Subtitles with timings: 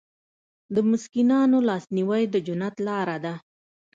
[0.73, 3.33] د مسکینانو لاسنیوی د جنت لاره ده.